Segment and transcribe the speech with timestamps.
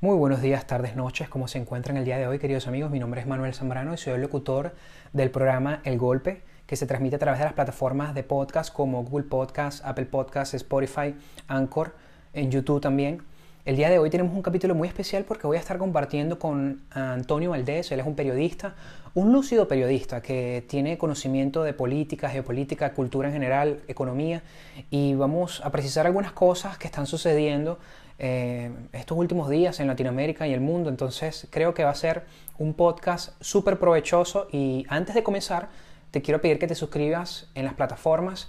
[0.00, 2.88] Muy buenos días, tardes, noches, ¿cómo se encuentran el día de hoy, queridos amigos?
[2.88, 4.76] Mi nombre es Manuel Zambrano y soy el locutor
[5.12, 9.02] del programa El Golpe, que se transmite a través de las plataformas de podcast como
[9.02, 11.16] Google Podcast, Apple Podcast, Spotify,
[11.48, 11.96] Anchor,
[12.32, 13.24] en YouTube también.
[13.64, 16.82] El día de hoy tenemos un capítulo muy especial porque voy a estar compartiendo con
[16.90, 18.76] Antonio Valdés, él es un periodista,
[19.14, 24.44] un lúcido periodista que tiene conocimiento de política, geopolítica, cultura en general, economía,
[24.90, 27.80] y vamos a precisar algunas cosas que están sucediendo
[28.18, 30.90] eh, estos últimos días en Latinoamérica y el mundo.
[30.90, 32.24] Entonces creo que va a ser
[32.58, 35.68] un podcast súper provechoso y antes de comenzar
[36.10, 38.48] te quiero pedir que te suscribas en las plataformas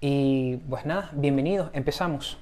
[0.00, 2.38] y pues nada, bienvenidos, empezamos.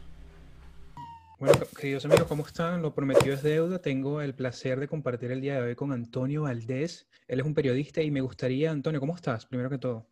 [1.40, 2.82] Bueno, queridos amigos, ¿cómo están?
[2.82, 3.80] Lo prometido es deuda.
[3.80, 7.08] Tengo el placer de compartir el día de hoy con Antonio Valdés.
[7.28, 9.46] Él es un periodista y me gustaría, Antonio, ¿cómo estás?
[9.46, 10.06] Primero que todo.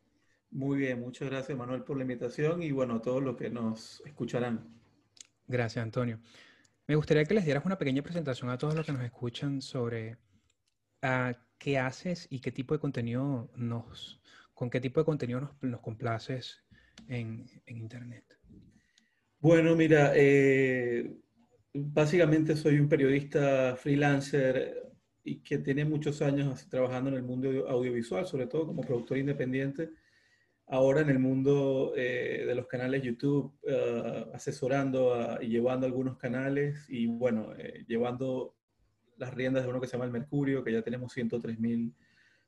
[0.52, 4.00] Muy bien, muchas gracias Manuel por la invitación y bueno, a todos los que nos
[4.06, 4.68] escucharán.
[5.48, 6.18] Gracias, Antonio.
[6.88, 10.18] Me gustaría que les dieras una pequeña presentación a todos los que nos escuchan sobre
[11.02, 14.20] uh, qué haces y qué tipo de contenido nos,
[14.54, 16.62] con qué tipo de contenido nos, complaces
[17.08, 18.38] en, en, Internet.
[19.40, 21.12] Bueno, mira, eh,
[21.74, 24.92] básicamente soy un periodista freelancer
[25.24, 29.90] y que tiene muchos años trabajando en el mundo audiovisual, sobre todo como productor independiente
[30.68, 36.86] ahora en el mundo eh, de los canales YouTube, eh, asesorando y llevando algunos canales
[36.88, 38.56] y bueno, eh, llevando
[39.16, 41.94] las riendas de uno que se llama El Mercurio, que ya tenemos 103 mil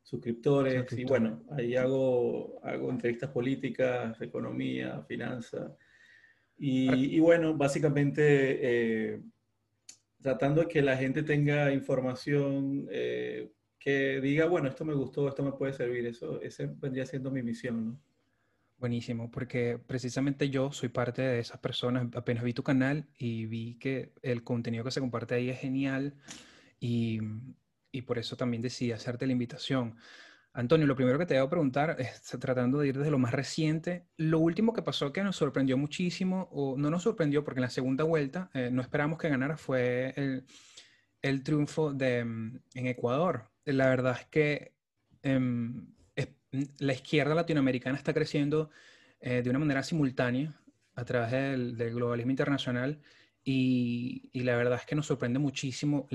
[0.02, 0.92] suscriptores.
[0.92, 5.72] Y bueno, ahí hago, hago entrevistas políticas, economía, finanzas.
[6.58, 9.22] Y, y, bueno, básicamente
[10.20, 15.52] tratando de que la gente tenga información que diga, bueno, esto me gustó, esto me
[15.52, 16.04] puede servir.
[16.06, 18.07] Eso, ese vendría siendo mi misión, ¿no?
[18.78, 22.06] Buenísimo, porque precisamente yo soy parte de esas personas.
[22.14, 26.14] Apenas vi tu canal y vi que el contenido que se comparte ahí es genial
[26.78, 27.18] y,
[27.90, 29.96] y por eso también decidí hacerte la invitación.
[30.52, 34.06] Antonio, lo primero que te debo preguntar es tratando de ir desde lo más reciente.
[34.16, 37.70] Lo último que pasó que nos sorprendió muchísimo, o no nos sorprendió porque en la
[37.70, 40.46] segunda vuelta eh, no esperamos que ganara, fue el,
[41.20, 43.50] el triunfo de, mm, en Ecuador.
[43.64, 44.74] La verdad es que
[45.22, 45.40] eh,
[46.50, 48.70] la izquierda latinoamericana está creciendo
[49.20, 50.54] eh, de una manera simultánea
[50.94, 53.00] a través del, globalismo internacional
[53.44, 56.06] y, la verdad es que nos sorprende muchísimo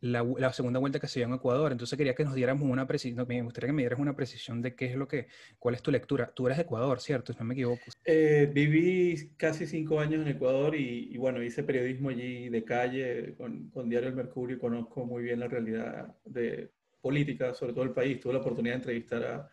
[0.00, 1.72] la, segunda vuelta que se dio en Ecuador.
[1.72, 4.74] Entonces quería que nos diéramos una precisión, me gustaría que me dieras una precisión de
[4.74, 5.26] qué es lo que,
[5.58, 6.32] cuál es tu lectura.
[6.34, 7.32] Tú eres de Ecuador, ¿cierto?
[7.32, 7.82] Si no me equivoco.
[8.04, 13.68] Eh, viví casi cinco años en Ecuador y, bueno, hice periodismo allí de calle con,
[13.70, 16.70] con Diario El Mercurio y conozco muy bien la realidad de,
[17.06, 18.18] política, sobre todo el país.
[18.18, 19.48] Tuve la oportunidad de entrevistar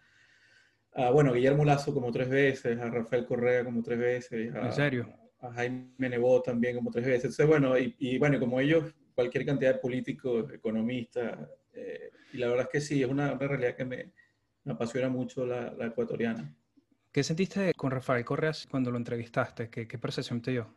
[0.95, 4.55] a, bueno, Guillermo Lazo como tres veces, a Rafael Correa como tres veces.
[4.55, 5.13] A, ¿En serio?
[5.39, 7.25] A Jaime Nebot también como tres veces.
[7.25, 11.37] Entonces, bueno, y, bueno, como ellos, cualquier cantidad de políticos, economistas,
[11.73, 14.11] eh, y la verdad es que sí, es una, realidad que me,
[14.65, 16.55] apasiona mucho la, ecuatoriana.
[17.11, 19.69] ¿Qué sentiste con Rafael Correa cuando lo entrevistaste?
[19.69, 20.73] ¿Qué, qué percepción te dio?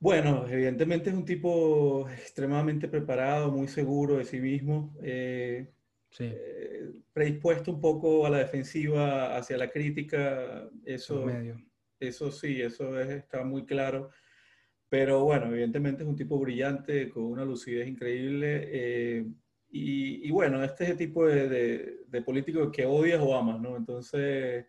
[0.00, 5.72] Bueno, evidentemente es un tipo extremadamente preparado, muy seguro de sí mismo, eh,
[6.20, 11.26] eh, predispuesto un poco a la defensiva, hacia la crítica, eso,
[11.98, 14.10] eso sí, eso está muy claro.
[14.88, 18.68] Pero bueno, evidentemente es un tipo brillante, con una lucidez increíble.
[18.70, 19.26] Eh,
[19.70, 23.76] y, bueno, este es el tipo de, de, de político que odias o amas, ¿no?
[23.76, 24.64] Entonces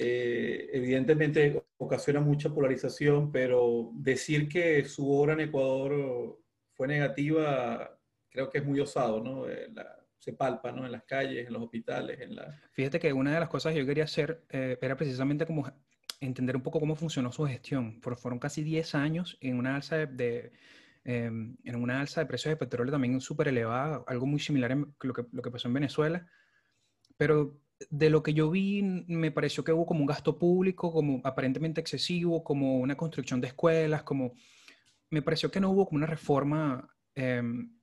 [0.00, 6.40] eh, evidentemente ocasiona mucha polarización, pero decir que su obra en Ecuador
[6.72, 7.98] fue negativa,
[8.28, 9.48] creo que es muy osado, ¿no?
[9.48, 9.68] Eh,
[10.18, 10.84] se palpa, ¿no?
[10.84, 12.60] En las calles, en los hospitales, en la...
[12.72, 15.70] Fíjate que una de las cosas que yo quería hacer eh, era precisamente como
[16.20, 18.00] entender un poco cómo funcionó su gestión.
[18.00, 20.52] Fueron casi 10 años en una alza de,
[21.04, 24.76] em, en una alza de precios de petróleo también súper elevada, algo muy similar a
[24.76, 26.26] lo que, lo que pasó en Venezuela.
[27.16, 27.60] Pero
[27.90, 31.80] de lo que yo vi, me pareció que hubo como un gasto público, como aparentemente
[31.80, 34.32] excesivo, como una construcción de escuelas, como...
[35.10, 37.78] Me pareció que no hubo como una reforma em,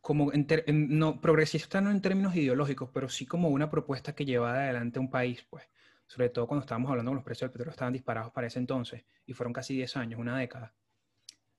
[0.00, 0.32] como
[0.66, 5.10] no, progresista no en términos ideológicos, pero sí como una propuesta que llevaba adelante un
[5.10, 5.64] país, pues.
[6.06, 9.04] Sobre todo cuando estábamos hablando de los precios del petróleo estaban disparados para ese entonces,
[9.26, 10.74] y fueron casi 10 años, una década.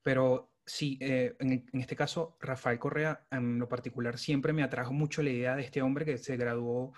[0.01, 5.21] Pero sí, eh, en, este caso, Rafael Correa, en lo particular, siempre me atrajo mucho
[5.21, 6.93] la idea de este hombre que se graduó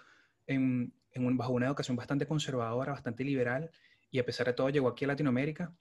[0.45, 3.71] en, un, bajo una educación bastante conservadora, bastante liberal,
[4.11, 5.75] y a pesar de todo llegó aquí a Latinoamérica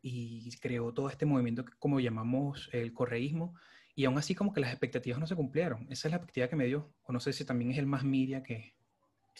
[0.00, 3.54] y creó todo este movimiento que como llamamos el correísmo,
[3.96, 5.88] y aún así como que las expectativas no se cumplieron.
[5.90, 8.04] Esa es la expectativa que me dio, o no sé si también es el más
[8.04, 8.76] media que...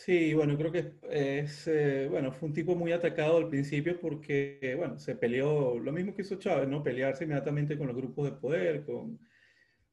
[0.03, 4.75] Sí, bueno, creo que es, eh, bueno, fue un tipo muy atacado al principio porque,
[4.79, 6.83] bueno, se peleó, lo mismo que hizo Chávez, ¿no?
[6.83, 9.19] Pelearse inmediatamente con los grupos de poder, con,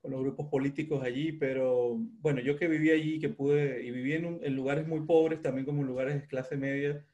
[0.02, 4.14] con los grupos políticos allí, pero bueno, yo que viví allí, que pude, y viví
[4.14, 7.06] en, en lugares muy pobres, también como en lugares de clase media,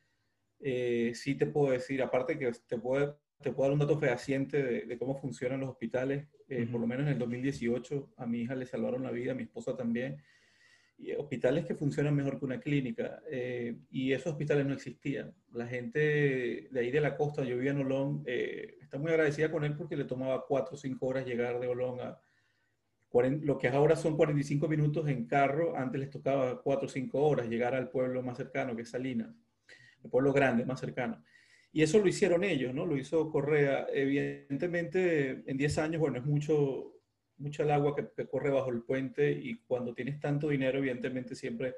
[0.59, 4.61] eh, sí te puedo decir, aparte que te puedo, te puedo dar un dato fehaciente
[4.61, 8.41] de, de cómo funcionan los hospitales, eh, por lo menos en el 2018 a mi
[8.41, 10.17] hija le salvaron la vida, a mi esposa también
[11.17, 13.21] hospitales que funcionan mejor que una clínica.
[13.29, 15.33] Eh, y esos hospitales no existían.
[15.53, 19.51] La gente de ahí de la costa, yo vivía en Olón, eh, está muy agradecida
[19.51, 22.19] con él porque le tomaba 4 o 5 horas llegar de Olón a
[23.13, 25.77] lo que ahora son 45 minutos en carro.
[25.77, 29.35] Antes les tocaba 4 o 5 horas llegar al pueblo más cercano, que es Salinas,
[30.03, 31.23] el pueblo grande más cercano.
[31.71, 32.85] Y eso lo hicieron ellos, ¿no?
[32.85, 33.87] Lo hizo Correa.
[33.91, 36.93] Evidentemente, en 10 años, bueno, es mucho,
[37.43, 41.75] mucha el agua que, corre bajo el puente y cuando tienes tanto dinero, evidentemente siempre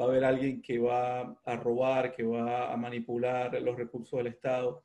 [0.00, 4.28] va a haber alguien que va a robar, que va a manipular los recursos del
[4.28, 4.84] Estado.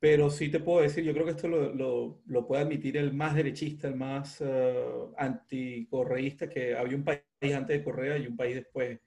[0.00, 3.34] Pero sí te puedo decir, yo creo que esto lo, lo, puede admitir el más
[3.34, 7.22] derechista, el más uh, anticorreísta, que había un país
[7.54, 9.00] antes de Correa y un país después.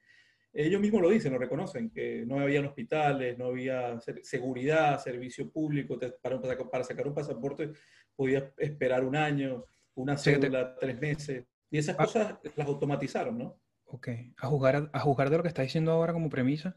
[0.52, 5.98] Ellos mismos lo dicen, lo reconocen, que no había hospitales, no había seguridad, servicio público,
[6.20, 7.70] para, para sacar un pasaporte
[8.18, 9.64] podías esperar un año
[9.98, 11.44] una cédula, tres meses.
[11.70, 12.04] Y esas ah.
[12.04, 13.60] cosas las automatizaron, ¿no?
[13.86, 14.08] Ok.
[14.38, 16.76] A juzgar, a juzgar de lo que está diciendo ahora como premisa,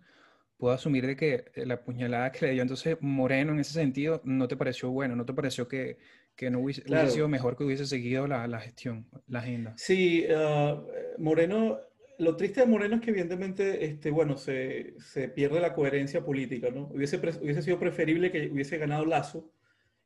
[0.57, 4.47] puedo asumir de que la puñalada que le dio entonces Moreno en ese sentido no
[4.47, 5.97] te pareció bueno, no te pareció que,
[6.35, 9.73] que no hubiese, sido mejor que hubiese seguido la, la gestión, la agenda.
[9.77, 10.81] Sí, uh,
[11.17, 11.79] Moreno,
[12.19, 16.69] lo triste de Moreno es que evidentemente, este, bueno, se, se pierde la coherencia política,
[16.69, 16.87] ¿no?
[16.93, 19.51] Hubiese, hubiese sido preferible que hubiese ganado Lazo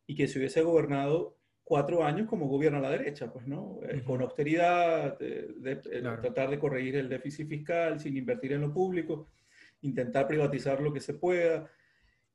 [0.07, 3.79] y que se hubiese gobernado cuatro años como gobierno a la derecha, pues, ¿no?
[3.89, 5.75] Eh, con austeridad, de,
[6.21, 9.27] tratar de corregir el déficit fiscal sin invertir en lo público,
[9.81, 11.69] intentar privatizar lo que se pueda.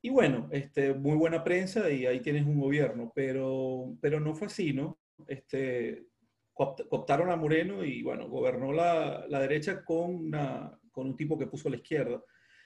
[0.03, 4.49] Y bueno, este, muy buena prensa y ahí tienes un gobierno, pero, pero no fue
[4.49, 4.99] así, ¿no?
[5.29, 6.07] Este,
[6.53, 11.47] cooptaron a Moreno y bueno, gobernó la, la derecha con, una, con un tipo que
[11.47, 12.23] puso a la izquierda.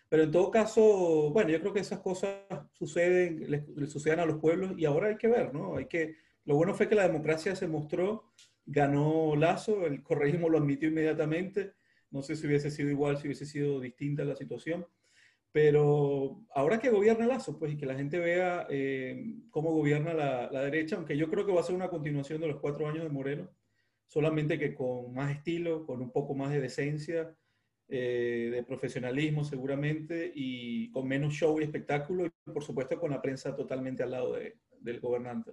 [0.09, 2.37] Pero en todo caso, bueno, yo creo que esas cosas
[2.73, 5.77] suceden, le, suceden a los pueblos y ahora hay que ver, ¿no?
[5.77, 8.33] Hay que lo bueno fue que la democracia se mostró,
[8.67, 11.73] ganó Lazo, el correísmo lo admitió inmediatamente.
[12.11, 14.87] No sé si hubiese sido igual, si hubiese sido distinta la situación.
[15.53, 20.63] Pero ahora que gobierna Lazo, pues, y que la gente vea eh, cómo gobierna la,
[20.65, 23.11] derecha, aunque yo creo que va a ser una continuación de los cuatro años de
[23.11, 23.49] Moreno,
[24.09, 27.35] solamente que con más estilo, con un poco más de decencia,
[27.89, 33.23] eh, de profesionalismo seguramente, y con menos show y espectáculo, y por supuesto con la
[33.23, 34.37] prensa totalmente al lado
[34.81, 35.53] del gobernante.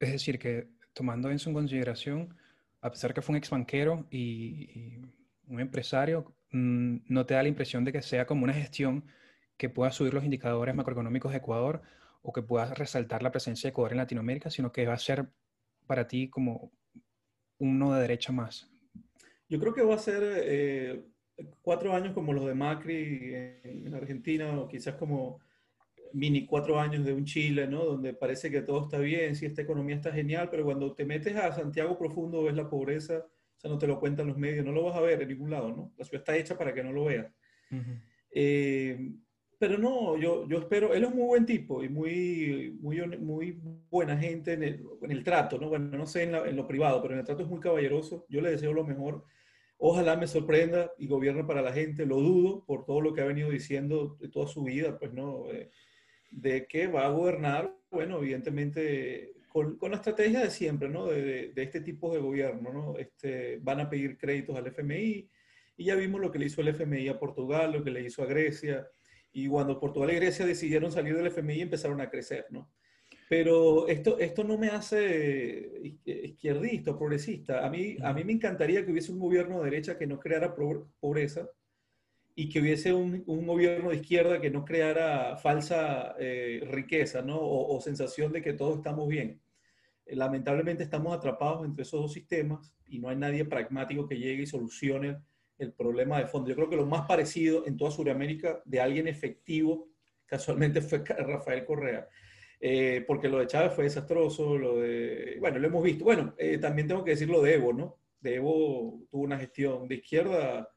[0.00, 2.34] Es decir, que tomando eso en consideración,
[2.80, 4.98] a pesar que fue un ex banquero y,
[5.46, 9.04] un empresario, mm, no te da la impresión de que sea como una gestión
[9.56, 11.82] que pueda subir los indicadores macroeconómicos de Ecuador
[12.22, 15.28] o que pueda resaltar la presencia de Ecuador en Latinoamérica, sino que va a ser
[15.86, 16.72] para ti como
[17.58, 18.70] uno de derecha más.
[19.48, 21.04] Yo creo que va a ser eh,
[21.60, 25.40] cuatro años como los de Macri en Argentina o quizás como
[26.12, 27.84] mini cuatro años de un Chile, ¿no?
[27.84, 31.36] Donde parece que todo está bien, sí, esta economía está genial, pero cuando te metes
[31.36, 34.72] a Santiago profundo ves la pobreza, o sea, no te lo cuentan los medios, no
[34.72, 35.92] lo vas a ver en ningún lado, ¿no?
[35.96, 37.32] La ciudad está hecha para que no lo veas.
[38.32, 39.12] Eh,
[39.58, 43.60] pero no, yo, yo espero, él es muy buen tipo y muy, muy, muy
[43.90, 45.68] buena gente en el, en el trato, ¿no?
[45.68, 48.40] Bueno, no sé en, en, lo privado, pero en el trato es muy caballeroso, yo
[48.40, 49.26] le deseo lo mejor.
[49.76, 53.26] Ojalá me sorprenda y gobierne para la gente, lo dudo por todo lo que ha
[53.26, 55.70] venido diciendo de toda su vida, pues no, eh,
[56.30, 61.06] de que va a gobernar, bueno, evidentemente con, la estrategia de siempre, ¿no?
[61.06, 62.96] De, de, este tipo de gobierno, ¿no?
[62.98, 65.28] Este, van a pedir créditos al FMI
[65.76, 68.22] y ya vimos lo que le hizo el FMI a Portugal, lo que le hizo
[68.22, 68.86] a Grecia,
[69.32, 72.70] y cuando Portugal y Grecia decidieron salir del FMI empezaron a crecer, ¿no?
[73.28, 77.64] Pero esto, esto no me hace izquierdista o progresista.
[77.64, 80.54] A mí, a mí me encantaría que hubiese un gobierno de derecha que no creara
[81.00, 81.48] pobreza,
[82.40, 87.38] y que hubiese un, un, gobierno de izquierda que no creara falsa eh, riqueza ¿no?
[87.38, 89.42] O, sensación de que todos estamos bien.
[90.06, 94.44] Eh, lamentablemente estamos atrapados entre esos dos sistemas y no hay nadie pragmático que llegue
[94.44, 95.18] y solucione
[95.58, 96.48] el problema de fondo.
[96.48, 99.90] Yo creo que lo más parecido en toda Sudamérica de alguien efectivo,
[100.24, 102.08] casualmente fue Rafael Correa.
[102.58, 106.04] Eh, porque lo de Chávez fue desastroso, lo de, bueno, lo hemos visto.
[106.04, 107.98] Bueno, también tengo que decir lo de Evo, ¿no?
[108.22, 110.70] Evo tuvo una gestión de izquierda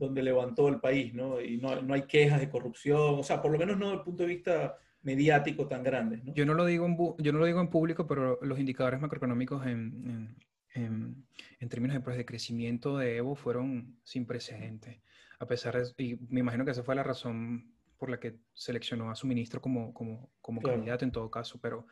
[0.00, 1.40] donde levantó el país, ¿no?
[1.40, 4.04] Y no, no, hay quejas de corrupción, o sea, por lo menos no desde el
[4.04, 6.34] punto de vista mediático tan grande, ¿no?
[6.34, 9.66] Yo no lo digo en, yo no lo digo en público, pero los indicadores macroeconómicos
[9.66, 10.34] en,
[10.74, 11.26] en,
[11.60, 15.00] en, términos de, pues, de, crecimiento de Evo fueron sin precedentes.
[15.38, 19.10] a pesar de, y me imagino que esa fue la razón por la que seleccionó
[19.10, 21.86] a su ministro como, como, como candidato en todo caso, pero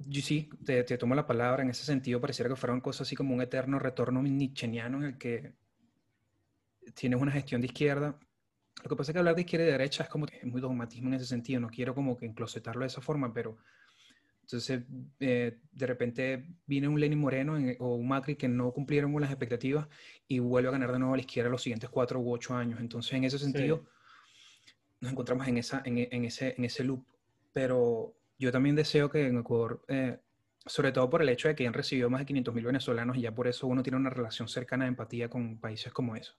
[0.00, 3.14] yo sí, te, te, tomo la palabra en ese sentido, pareciera que fueron cosas así
[3.14, 5.52] como un eterno retorno nicheniano en el que
[6.94, 8.18] tienes una gestión de izquierda.
[8.82, 11.08] Lo que pasa es que hablar de izquierda y derecha es como es muy dogmatismo
[11.08, 13.58] en ese sentido, no quiero como que enclosetarlo de esa forma, pero
[14.48, 14.80] entonces,
[15.20, 19.30] eh, de repente viene un Lenin Moreno o un Macri que no cumplieron con las
[19.30, 19.86] expectativas
[20.26, 22.80] y vuelve a ganar de nuevo a la izquierda los siguientes cuatro u ocho años.
[22.80, 23.84] Entonces, en ese sentido,
[25.00, 27.04] nos encontramos en, esa, en, en, ese, en ese loop.
[27.52, 30.18] Pero yo también deseo que en Ecuador, eh,
[30.64, 33.20] sobre todo por el hecho de que han recibido más de 500 mil venezolanos y
[33.20, 36.38] ya por eso uno tiene una relación cercana de empatía con países como eso.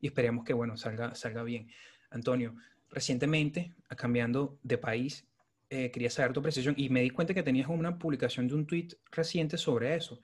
[0.00, 1.68] Y esperemos que, bueno, salga, salga bien.
[2.10, 2.54] Antonio,
[2.90, 5.26] recientemente, cambiando de país,
[5.70, 8.66] eh, quería saber tu precisión y me di cuenta que tenías una publicación de un
[8.66, 10.20] tweet reciente sobre eso,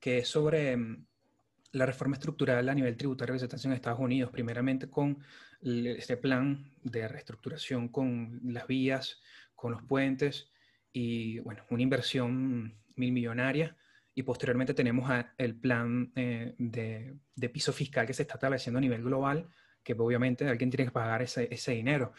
[0.00, 1.06] que es sobre mm,
[1.72, 5.18] la reforma estructural a nivel tributario que se está haciendo en Estados Unidos, primeramente con
[5.60, 9.20] este plan de reestructuración con las vías,
[9.54, 10.50] con los puentes
[10.92, 13.76] y, bueno, una inversión mil millonaria.
[14.14, 19.02] Y posteriormente tenemos el plan eh, de, piso fiscal que se está estableciendo a nivel
[19.02, 19.48] global,
[19.82, 22.12] que obviamente alguien tiene que pagar ese, dinero.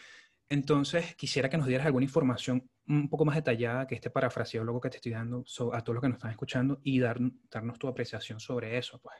[0.48, 4.90] Entonces, quisiera que nos dieras alguna información un poco más detallada que este parafraseólogo que
[4.90, 7.18] te estoy dando a todos los que nos están escuchando y dar,
[7.50, 9.00] darnos tu apreciación sobre eso.
[9.00, 9.16] Pues.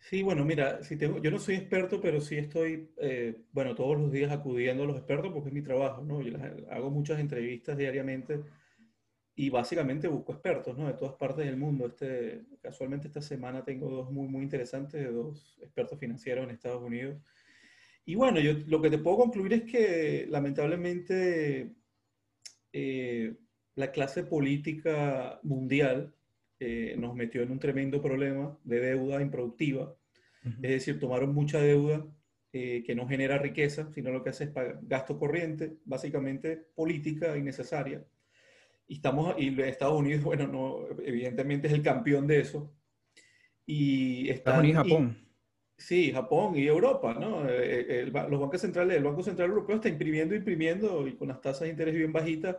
[0.00, 4.10] Sí, bueno, mira, si yo no soy experto, pero sí estoy, eh, bueno, todos los
[4.12, 6.22] días acudiendo a los expertos porque es mi trabajo, ¿no?
[6.22, 6.36] Yo
[6.70, 8.40] hago muchas entrevistas diariamente
[9.38, 10.86] y básicamente busco expertos, ¿no?
[10.86, 11.86] De todas partes del mundo.
[11.86, 16.82] Este, casualmente esta semana tengo dos muy, muy interesantes de dos expertos financieros en Estados
[16.82, 17.18] Unidos
[18.08, 21.74] y bueno, yo lo que te puedo concluir es que lamentablemente
[22.72, 23.36] eh,
[23.74, 26.14] la clase política mundial
[26.58, 29.94] eh, nos metió en un tremendo problema de deuda improductiva.
[30.42, 32.06] Es decir, tomaron mucha deuda
[32.54, 34.50] eh, que no genera riqueza, sino lo que hace es
[34.84, 38.02] gasto corriente, básicamente política innecesaria.
[38.88, 42.74] Y, estamos, y Estados Unidos, bueno, no, evidentemente es el campeón de eso.
[43.66, 45.28] Y Estados Unidos y Japón.
[45.78, 47.48] Sí, Japón y Europa, ¿no?
[47.48, 51.40] Eh, eh, los bancos centrales, el Banco Central Europeo está imprimiendo, imprimiendo y con las
[51.40, 52.56] tasas de interés bien bajitas,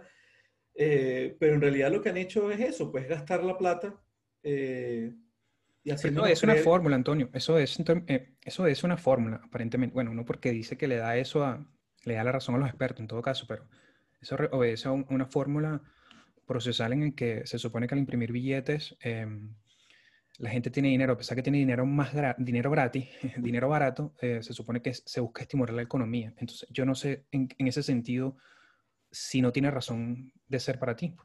[0.74, 3.94] eh, pero en realidad lo que han hecho es eso, pues gastar la plata.
[4.42, 7.78] y haciendo no, es una fórmula, Antonio, eso es,
[8.46, 9.94] eso es una fórmula, aparentemente.
[9.94, 11.68] Bueno, no porque dice que le da eso a,
[12.06, 13.68] le da la razón a los expertos en todo caso, pero
[14.22, 15.82] eso obedece a una fórmula
[16.50, 19.54] procesal en el que se supone que al imprimir billetes em,
[20.40, 24.42] la gente tiene dinero, a pesar que tiene dinero, más dinero gratis, dinero barato, eh,
[24.42, 26.34] se supone que se busca estimular la economía.
[26.38, 28.36] Entonces, yo no sé en, ese sentido
[29.12, 31.16] si no tiene razón de ser para ti.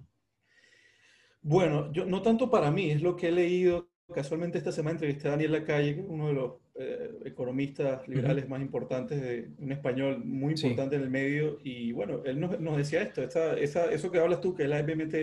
[1.40, 3.88] Bueno, yo no tanto para mí, es lo que he leído.
[4.14, 9.20] Casualmente esta semana entrevisté a Daniel Lacalle, uno de los eh, economistas liberales más importantes,
[9.22, 14.10] de un español muy importante en el medio, y bueno, él nos, decía esto, eso
[14.10, 15.14] que hablas tú, que es la FMT,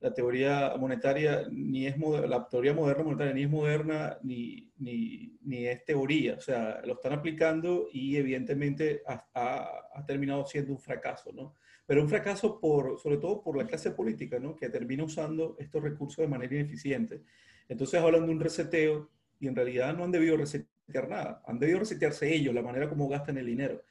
[0.00, 5.66] la teoría monetaria ni es la teoría moderna monetaria ni es moderna ni, ni, ni,
[5.66, 11.32] es teoría, o sea, lo están aplicando y evidentemente ha, ha, terminado siendo un fracaso,
[11.32, 11.54] ¿no?
[11.86, 14.54] Pero un fracaso por, sobre todo por la clase política, ¿no?
[14.54, 17.22] Que termina usando estos recursos de manera ineficiente.
[17.68, 21.80] Entonces hablan de un reseteo y en realidad no han debido resetear nada, han debido
[21.80, 23.82] resetearse ellos, la manera como gastan el dinero.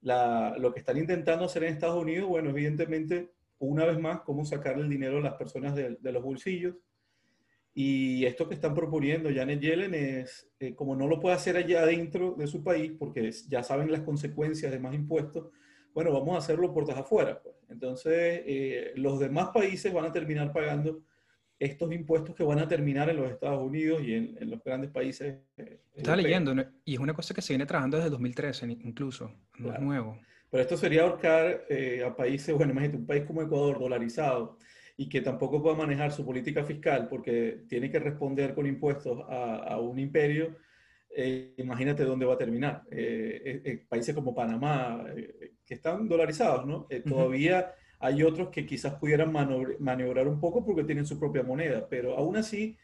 [0.00, 3.30] Lo que están intentando hacer en Estados Unidos, bueno, evidentemente
[3.68, 6.74] una vez más, cómo sacar el dinero a las personas de, los bolsillos.
[7.74, 11.82] Y esto que están proponiendo Janet Yellen es, eh, como no lo puede hacer allá
[11.82, 15.48] adentro de su país, porque ya saben las consecuencias de más impuestos,
[15.94, 17.40] bueno, vamos a hacerlo puertas afuera.
[17.40, 17.54] Pues.
[17.68, 21.02] Entonces, eh, los demás países van a terminar pagando
[21.62, 25.38] estos impuestos que van a terminar en los Estados Unidos y en, los grandes países.
[25.56, 26.52] Eh, Estaba leyendo,
[26.84, 30.18] y es una cosa que se viene trabajando desde 2013 incluso, no es nuevo.
[30.50, 34.58] Pero esto sería ahorcar eh, a países, bueno, imagínate, un país como Ecuador dolarizado
[34.96, 39.78] y que tampoco pueda manejar su política fiscal porque tiene que responder con impuestos a,
[39.80, 40.56] un imperio,
[41.16, 42.82] eh, imagínate dónde va a terminar.
[42.90, 45.04] Eh, países como Panamá,
[45.64, 46.88] que están dolarizados, ¿no?
[47.08, 49.32] Todavía hay otros que quizás pudieran
[49.78, 52.76] maniobrar un poco porque tienen su propia moneda, pero aún así,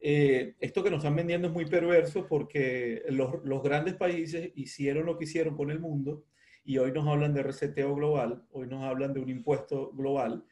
[0.00, 5.16] esto que nos están vendiendo es muy perverso porque los, los grandes países hicieron lo
[5.18, 6.24] que hicieron con el mundo
[6.64, 10.44] y hoy nos hablan de reseteo global, hoy nos hablan de un impuesto global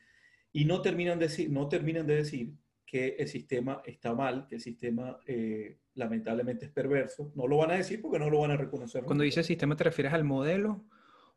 [0.52, 2.54] y no terminan de decir, no terminan de decir
[2.86, 7.32] que el sistema está mal, que el sistema eh, lamentablemente es perverso.
[7.34, 9.02] No lo van a decir porque no lo van a reconocer.
[9.02, 10.84] Cuando dices sistema, ¿te refieres al modelo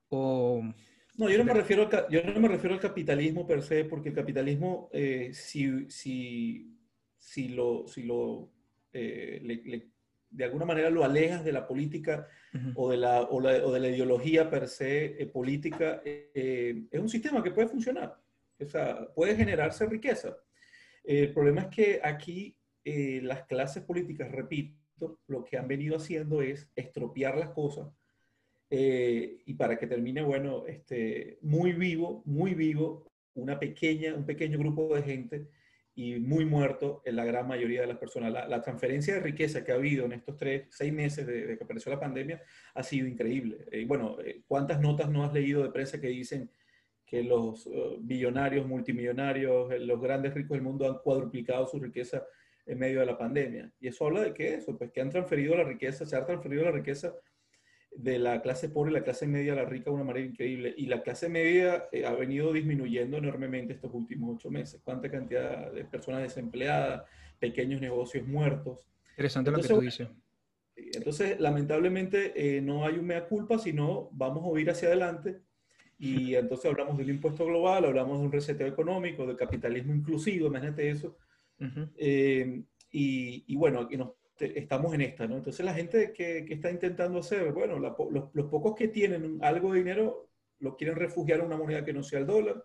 [0.09, 0.61] o...?
[1.17, 4.09] No, yo no me refiero al, yo no me refiero al capitalismo per se, porque
[4.09, 6.77] el capitalismo, eh, si, si,
[7.17, 8.51] si, lo, si lo
[8.93, 9.89] eh,
[10.29, 12.27] de alguna manera lo alejas de la política
[12.75, 17.51] o, de la, o, de la, ideología per se eh, política, es un sistema que
[17.51, 18.15] puede funcionar,
[18.59, 20.37] o sea, puede generarse riqueza.
[21.03, 22.55] el problema es que aquí
[23.23, 27.87] las clases políticas, repito, lo que han venido haciendo es estropear las cosas
[28.69, 34.93] y para que termine, bueno, este, muy vivo, muy vivo, una pequeña, un pequeño grupo
[34.95, 35.47] de gente
[35.97, 38.31] y muy muerto en la gran mayoría de las personas.
[38.31, 41.91] La, transferencia de riqueza que ha habido en estos tres, seis meses de, que apareció
[41.91, 42.39] la pandemia
[42.75, 43.65] ha sido increíble.
[43.71, 46.51] Eh, bueno, eh, ¿cuántas notas no has leído de prensa que dicen
[47.03, 52.23] que los uh, billonarios, multimillonarios, eh, los grandes ricos del mundo han cuadruplicado su riqueza
[52.67, 53.71] en medio de la pandemia?
[53.79, 56.63] Y eso habla de qué eso, pues que han transferido la riqueza, se ha transferido
[56.65, 57.15] la riqueza
[57.97, 60.73] de la clase pobre la clase media la rica de una manera increíble.
[60.77, 64.79] Y la clase media eh, ha venido disminuyendo enormemente estos últimos ocho meses.
[64.83, 67.03] ¿Cuánta cantidad de personas desempleadas,
[67.39, 68.85] pequeños negocios muertos?
[69.11, 70.07] Interesante lo que tú dices.
[70.75, 75.41] Entonces, lamentablemente, eh, no hay un mea culpa, sino vamos a ir hacia adelante.
[75.97, 80.45] Y entonces hablamos de un impuesto global, hablamos de un reseteo económico, de capitalismo inclusivo,
[80.45, 81.17] imagínate eso.
[81.97, 82.61] Eh,
[82.91, 85.37] y, y, bueno, y nos estamos en esta, ¿no?
[85.37, 87.93] Entonces la gente que, que está intentando hacer, bueno, los,
[88.33, 90.29] los, pocos que tienen algo de dinero
[90.59, 92.63] lo quieren refugiar en una moneda que no sea el dólar,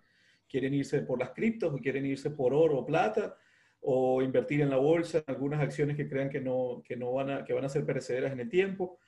[0.49, 3.37] quieren irse por las criptos, o quieren irse por oro o plata,
[3.81, 7.45] o invertir en la bolsa, algunas acciones que crean que no, que no van a,
[7.45, 8.99] que van a ser perecederas en el tiempo.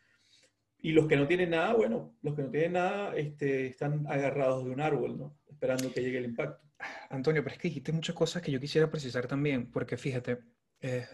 [0.78, 4.64] Y los que no tienen nada, bueno, los que no tienen nada este, están agarrados
[4.64, 5.38] de un árbol, ¿no?
[5.48, 6.62] Esperando que llegue el impacto.
[7.08, 10.38] Antonio, pero es que dijiste muchas cosas que yo quisiera precisar también, porque fíjate,
[10.80, 11.06] eh,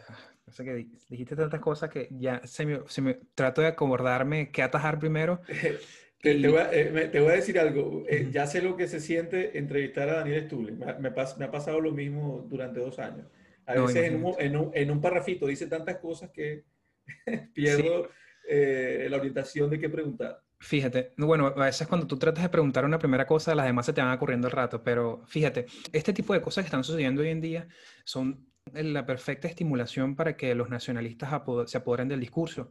[0.53, 4.63] sé que dijiste tantas cosas que ya se me, se me trato de acordarme qué
[4.63, 5.41] atajar primero.
[6.23, 8.05] te, te, voy a, eh, te, voy a, decir algo.
[8.09, 10.73] Eh, ya sé lo que se siente entrevistar a Daniel Stule.
[10.73, 13.27] Me, me, me, ha pasado lo mismo durante dos años.
[13.67, 16.65] A veces en, un, en, un, en, un, parrafito dice tantas cosas que
[17.55, 18.09] pierdo
[18.49, 20.43] eh, la orientación de qué preguntar.
[20.63, 23.95] Fíjate, bueno, a veces cuando tú tratas de preguntar una primera cosa, las demás se
[23.95, 27.29] te van ocurriendo al rato, pero fíjate, este tipo de cosas que están sucediendo hoy
[27.29, 27.69] en día
[28.05, 31.31] son la perfecta estimulación para que los nacionalistas
[31.67, 32.71] se apoderen del discurso,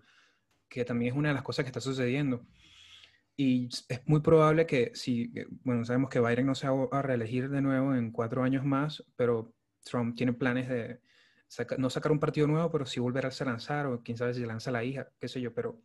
[0.67, 2.45] que también es una de las cosas que está sucediendo.
[3.35, 5.31] Y es muy probable que si,
[5.63, 9.03] bueno, sabemos que Biden no se va a reelegir de nuevo en cuatro años más,
[9.15, 10.99] pero Trump tiene planes de
[11.77, 14.71] no sacar un partido nuevo, pero sí volver a lanzar, o quién sabe si lanza
[14.71, 15.81] la hija, qué sé yo, pero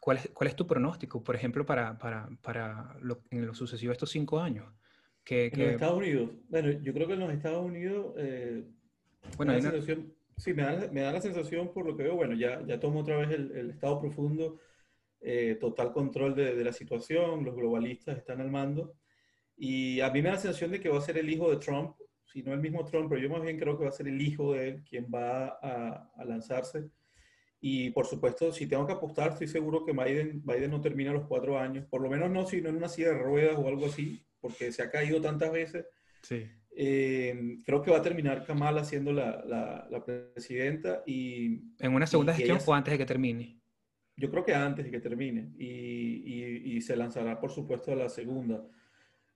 [0.00, 3.90] ¿cuál es, cuál es tu pronóstico, por ejemplo, para, para, para lo, en lo sucesivo
[3.90, 4.66] de estos cinco años?
[5.22, 8.14] Que, En los Estados Unidos, bueno, yo creo que en los Estados Unidos...
[8.16, 8.64] Eh
[9.36, 12.16] bueno, me da sensación, sí, me da, me da, la sensación por lo que veo,
[12.16, 14.58] bueno, ya, ya tomo otra vez el, el estado profundo,
[15.20, 18.94] eh, total control de, de, la situación, los globalistas están al mando,
[19.56, 21.58] y a mí me da la sensación de que va a ser el hijo de
[21.58, 24.08] Trump, si no el mismo Trump, pero yo más bien creo que va a ser
[24.08, 26.88] el hijo de él quien va a, a lanzarse.
[27.60, 31.26] Y por supuesto, si tengo que apostar, estoy seguro que Biden, Biden no termina los
[31.26, 34.24] cuatro años, por lo menos no, sino en una silla de ruedas o algo así,
[34.40, 35.86] porque se ha caído tantas veces.
[36.22, 36.46] Sí.
[36.82, 39.44] Eh, creo que va a terminar Kamala siendo la,
[39.90, 41.74] la, presidenta y...
[41.78, 43.60] ¿En una segunda gestión o antes de que termine?
[44.16, 48.08] Yo creo que antes de que termine y, y, se lanzará, por supuesto, a la
[48.08, 48.66] segunda.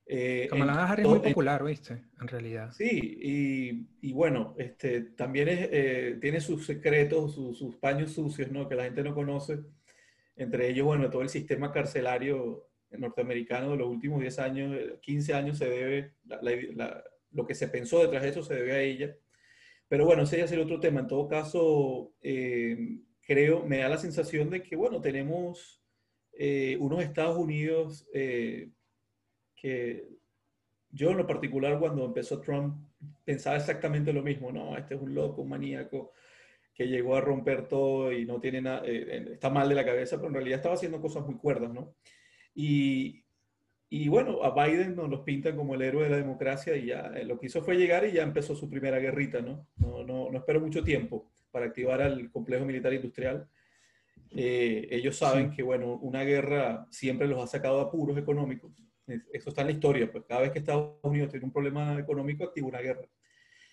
[0.07, 2.03] Eh, Kamala Harris es muy popular, ¿viste?
[2.19, 2.73] En realidad.
[2.73, 8.51] Sí, y, y bueno, este, también es, eh, tiene sus secretos, sus, sus paños sucios,
[8.51, 8.71] ¿no?
[8.71, 9.59] Que la gente no conoce.
[10.35, 15.59] Entre ellos, bueno, todo el sistema carcelario norteamericano de los últimos 10 años, 15 años
[15.59, 16.41] se debe, la,
[16.75, 17.05] la,
[17.35, 19.17] lo que se pensó detrás de eso se debe a ella.
[19.89, 21.01] Pero bueno, ese ya el otro tema.
[21.01, 25.83] En todo caso, eh, creo, me da la sensación de que, bueno, tenemos
[26.33, 28.71] eh, unos Estados Unidos eh,
[29.55, 30.09] que
[30.91, 32.77] yo en lo particular cuando empezó Trump
[33.25, 34.77] pensaba exactamente lo mismo, ¿no?
[34.77, 36.13] Este es un loco, un maníaco
[36.73, 40.29] que llegó a romper todo y no tiene nada, está mal de la cabeza, pero
[40.29, 41.95] en realidad estaba haciendo cosas muy cuerdas, ¿no?
[42.55, 43.24] Y,
[43.91, 47.13] y bueno, a Biden nos los pintan como el héroe de la democracia y ya
[47.15, 49.69] eh, lo que hizo fue llegar y ya empezó su primera guerrita, ¿no?
[49.77, 53.49] No, no, no espero mucho tiempo para activar al complejo militar industrial.
[54.31, 58.73] Eh, ellos saben que, bueno, una guerra siempre los ha sacado a apuros económicos.
[59.33, 62.45] Eso está en la historia, pues cada vez que Estados Unidos tiene un problema económico,
[62.45, 63.07] activa una guerra.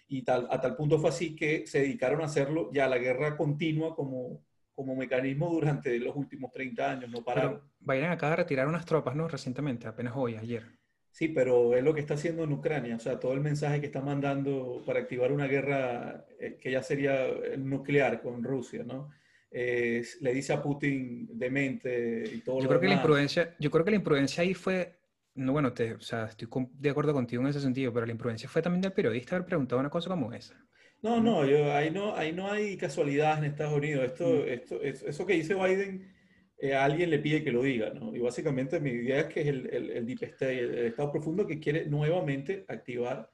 [0.08, 3.38] Y tal, a tal punto fue así que se dedicaron a hacerlo ya la guerra
[3.38, 4.43] continua como,
[4.82, 7.62] como mecanismo durante los últimos 30 años, no pararon.
[7.80, 9.28] Biden acaba de retirar unas tropas, ¿no?
[9.28, 10.63] Recientemente, apenas hoy, ayer.
[11.12, 13.88] Sí, pero es lo que está haciendo en Ucrania, o sea, todo el mensaje que
[13.88, 19.10] está mandando para activar una guerra eh, que ya sería nuclear con Rusia, ¿no?
[19.52, 23.91] le dice a Putin demente y todo yo creo que la imprudencia Yo creo que
[23.91, 24.98] la imprudencia ahí fue,
[25.36, 26.48] no, bueno, te, o sea, estoy
[26.80, 29.82] de acuerdo contigo en ese sentido, pero la imprudencia fue también del periodista haber preguntado
[29.82, 30.56] una cosa como esa.
[31.02, 34.06] No, no, yo, ahí no, ahí no hay casualidades en Estados Unidos.
[34.06, 34.48] Esto, mm.
[34.48, 36.12] esto, eso que dice Biden,
[36.58, 38.16] eh, a alguien le pide que lo diga, ¿no?
[38.16, 41.48] Y básicamente mi idea es que es el, el, el Deep State, el, Estado profundo
[41.48, 43.32] que quiere nuevamente activar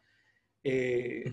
[0.63, 1.25] eh,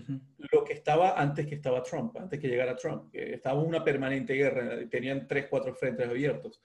[0.51, 3.13] lo que estaba antes que estaba Trump, antes que llegara Trump.
[3.13, 6.61] estaba en una permanente guerra, tenían tres, cuatro frentes abiertos.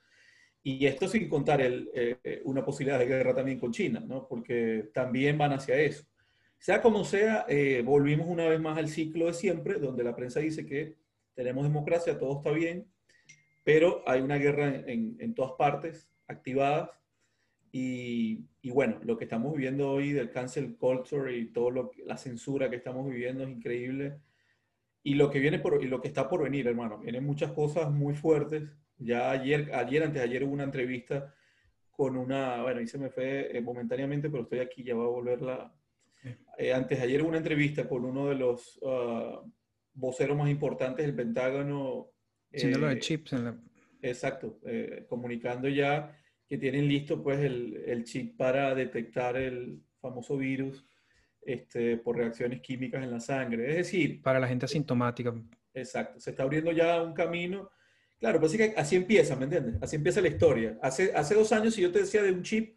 [0.62, 4.26] Y esto sin contar el, eh, una posibilidad de guerra también con China, ¿no?
[4.28, 6.04] porque también van hacia eso.
[6.60, 10.38] Sea como sea, eh, volvimos una vez más al ciclo de siempre, donde la prensa
[10.38, 10.96] dice que
[11.34, 12.86] tenemos democracia, todo está bien,
[13.64, 16.90] pero hay una guerra en, en, todas partes, activadas,
[17.72, 22.16] y, y, bueno, lo que estamos viviendo hoy del cancel culture y todo lo la
[22.16, 24.20] censura que estamos viviendo es increíble.
[25.02, 27.90] Y lo que viene por, y lo que está por venir, hermano, vienen muchas cosas
[27.90, 28.70] muy fuertes
[29.00, 31.34] ya ayer, ayer, antes de ayer hubo una entrevista
[31.90, 35.08] con una, bueno, ahí se me fue eh, momentáneamente, pero estoy aquí, ya va a
[35.08, 35.74] volverla.
[36.58, 39.50] Eh, antes de ayer hubo una entrevista con uno de los uh,
[39.94, 42.10] voceros más importantes del Pentágono.
[42.52, 43.60] Lo de eh, chips en la...
[44.02, 44.58] Exacto,
[45.08, 50.86] comunicando ya que tienen listo pues el, el, chip para detectar el famoso virus
[51.42, 53.70] este, por reacciones químicas en la sangre.
[53.70, 54.22] Es decir...
[54.22, 55.34] Para la gente asintomática.
[55.74, 57.70] Exacto, se está abriendo ya un camino
[58.20, 59.76] Claro, pues sí que así empieza, ¿me entiendes?
[59.80, 60.78] Así empieza la historia.
[60.82, 62.76] Hace, hace dos años, si yo te decía de un chip,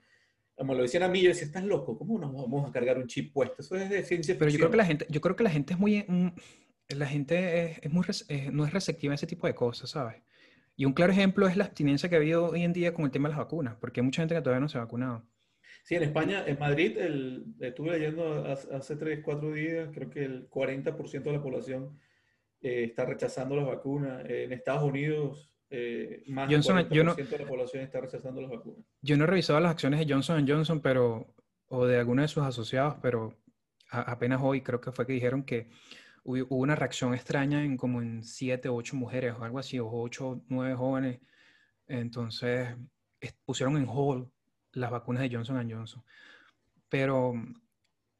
[0.56, 3.08] como lo decían a mí, yo decía, estás loco, ¿cómo nos vamos a cargar un
[3.08, 3.62] chip puesto?
[3.62, 5.74] Eso es de ciencia Pero yo creo que la gente, yo creo que la gente
[5.74, 6.28] es muy, mm,
[6.89, 8.06] la gente es, muy,
[8.52, 10.22] no es receptiva a ese tipo de cosas, ¿sabes?
[10.76, 13.12] Y un claro ejemplo es la abstinencia que ha habido hoy en día con el
[13.12, 15.24] tema de las vacunas, porque hay mucha gente que todavía no se ha vacunado.
[15.84, 20.50] Sí, en España, en Madrid, el, estuve leyendo hace tres, cuatro días, creo que el
[20.50, 22.00] 40% de la población
[22.62, 24.24] eh, está rechazando las vacunas.
[24.30, 28.86] en Estados Unidos, eh, más Johnson, del 40% de la población está rechazando las vacunas.
[29.02, 31.34] Yo no he revisado las acciones de Johnson Johnson, pero,
[31.66, 33.34] o de alguno de sus asociados, pero
[33.90, 35.72] apenas hoy creo que fue que dijeron que
[36.24, 39.90] hubo una reacción extraña en como en siete o ocho mujeres o algo así, o
[39.90, 41.22] ocho, nueve jóvenes.
[41.88, 42.70] Entonces
[43.44, 44.30] pusieron en hold
[44.74, 46.04] las vacunas de Johnson Johnson.
[46.88, 47.34] Pero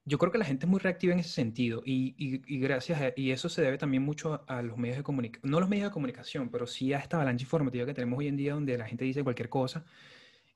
[0.06, 3.32] yo creo que la gente es muy reactiva en ese sentido y, y, gracias y
[3.32, 6.50] eso se debe también mucho a, los medios de comunicación, no los medios de comunicación,
[6.50, 9.24] pero sí a esta avalancha informativa que tenemos hoy en día donde la gente dice
[9.24, 9.86] cualquier cosa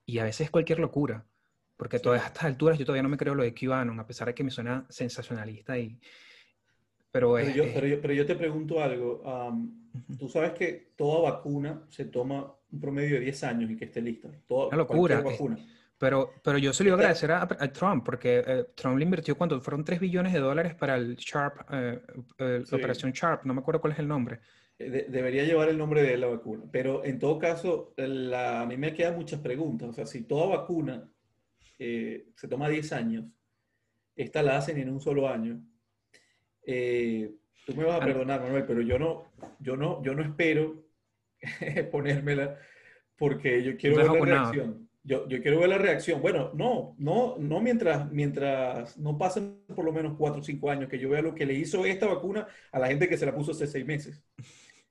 [0.06, 1.26] y a veces cualquier locura,
[1.78, 4.28] porque a todas estas alturas yo todavía no me creo lo de QAnon, a pesar
[4.28, 5.98] de que me suena sensacionalista y...
[7.10, 7.64] Pero, pero, yo,
[8.02, 9.24] pero, yo, te pregunto algo,
[10.20, 14.02] tú sabes que toda vacuna se toma un promedio de 10 años y que esté
[14.02, 14.30] lista.
[14.46, 15.22] Toda, Una locura.
[15.22, 15.58] Vacuna.
[15.98, 19.36] Pero, pero yo se lo iba a agradecer a, Trump, porque eh, Trump le invirtió
[19.36, 22.00] cuando fueron 3 billones de dólares para el Sharp, eh,
[22.38, 24.40] la operación Sharp, no me acuerdo cuál es el nombre.
[24.78, 28.94] Eh, debería llevar el nombre de la vacuna, pero en todo caso, a mí me
[28.94, 29.90] quedan muchas preguntas.
[29.90, 31.10] O sea, si toda vacuna
[31.80, 33.26] se toma 10 años,
[34.16, 35.60] esta la hacen en un solo año,
[36.64, 40.86] tú me vas a perdonar, Manuel, pero yo no, yo no, yo no espero
[41.92, 42.60] ponérmela
[43.18, 44.87] porque yo quiero ver la reacción.
[45.08, 46.22] Yo, yo, quiero ver la reacción.
[46.22, 50.90] Bueno, no, no, no mientras, mientras no pasen por lo menos cuatro o cinco años
[50.90, 53.34] que yo vea lo que le hizo esta vacuna a la gente que se la
[53.34, 54.22] puso hace seis meses.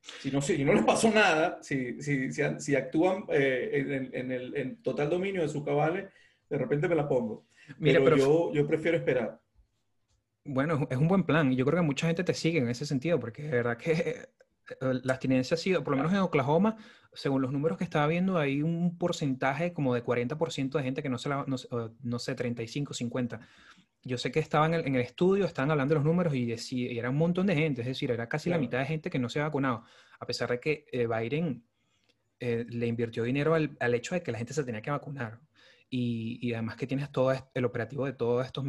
[0.00, 4.56] Si no, si no les pasó nada, si, si, si, actúan eh, en, en, el
[4.56, 6.08] en total dominio de su cabales,
[6.48, 7.46] de repente me la pongo.
[7.78, 9.38] Mira, pero, yo, yo prefiero esperar.
[10.44, 12.86] Bueno, es un buen plan y yo creo que mucha gente te sigue en ese
[12.86, 14.30] sentido, porque de verdad que
[14.80, 16.76] la abstinencia ha sido, por lo menos en Oklahoma,
[17.12, 21.08] según los números que estaba viendo, hay un porcentaje como de 40% de gente que
[21.08, 23.40] no se la, no, sé, 35, 50.
[24.02, 27.10] Yo sé que estaban en el, estudio, estaban hablando de los números y, decía, era
[27.10, 29.40] un montón de gente, es decir, era casi la mitad de gente que no se
[29.40, 29.84] ha vacunado,
[30.20, 31.64] a pesar de que eh, Biden
[32.38, 35.40] eh, le invirtió dinero al, al, hecho de que la gente se tenía que vacunar.
[35.88, 38.64] Y, y además que tienes todo el operativo de todos estos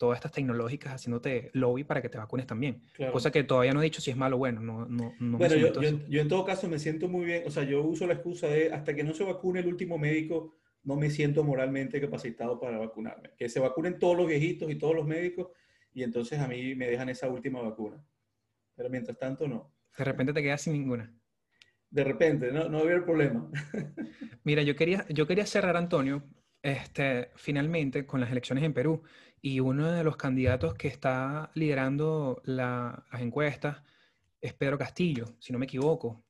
[0.00, 2.82] todas estas tecnológicas haciéndote lobby para que te vacunes también.
[3.12, 4.62] Cosa que todavía no he dicho si es malo o bueno.
[4.62, 5.70] No, no, no bueno, yo,
[6.08, 7.42] yo, en todo caso me siento muy bien.
[7.46, 10.56] O sea, yo uso la excusa de hasta que no se vacune el último médico,
[10.84, 13.32] no me siento moralmente capacitado para vacunarme.
[13.36, 15.48] Que se vacunen todos los viejitos y todos los médicos
[15.92, 18.02] y entonces a mí me dejan esa última vacuna.
[18.74, 19.70] Pero mientras tanto, no.
[19.98, 21.14] De repente te quedas sin ninguna.
[21.90, 23.50] De repente, no, no había problema.
[24.44, 26.24] Mira, yo quería, yo quería cerrar, Antonio,
[26.62, 29.02] este, finalmente con las elecciones en Perú.
[29.42, 33.82] Y uno de los candidatos que está liderando las encuestas
[34.40, 36.22] es Pedro Castillo, si no me equivoco.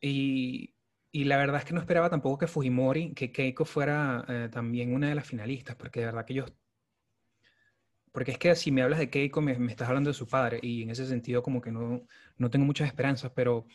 [0.00, 0.74] Y,
[1.12, 4.94] y, la verdad es que no esperaba tampoco que Fujimori, que Keiko fuera eh, también
[4.94, 6.44] una de las finalistas, porque de verdad que yo...
[8.12, 10.58] Porque es que si me hablas de Keiko, me, me, estás hablando de su padre,
[10.62, 12.06] y en ese sentido como que no,
[12.38, 13.66] no tengo muchas esperanzas, pero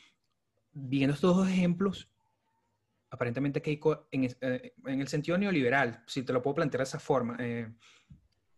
[0.73, 2.09] viendo estos dos ejemplos,
[3.11, 6.99] aparentemente Keiko, en, eh, en, el sentido neoliberal, si te lo puedo plantear de esa
[6.99, 7.67] forma, eh,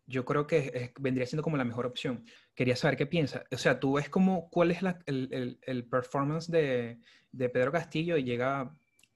[0.05, 2.23] yo creo que vendría siendo como la mejor opción.
[2.53, 3.45] Quería saber qué piensa.
[3.51, 6.99] O sea, tú ves como cuál es el, el, performance de,
[7.31, 8.75] de, Pedro Castillo y llega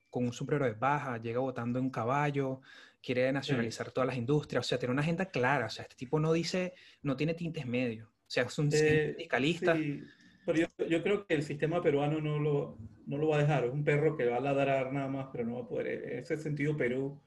[0.10, 2.62] con un sombrero de baja, llega votando en caballo,
[3.02, 5.68] quiere nacionalizar todas las industrias, o sea, tiene una agenda clara.
[5.68, 8.08] O sea, este tipo no dice, no tiene tintes medios.
[8.08, 9.76] O sea, es un eh, sindicalista.
[9.76, 10.04] Sí,
[10.48, 13.66] pero yo, yo, creo que el sistema peruano no lo, no lo va a dejar.
[13.66, 16.10] Es un perro que va a ladrar nada más, pero no va a poder.
[16.10, 17.22] En ese sentido, Perú